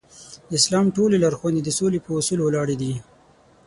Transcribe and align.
د 0.49 0.51
اسلام 0.59 0.85
ټولې 0.95 1.15
لارښوونې 1.23 1.61
د 1.63 1.69
سولې 1.77 1.99
په 2.05 2.09
اصول 2.19 2.39
ولاړې 2.43 2.75
دي. 2.81 2.93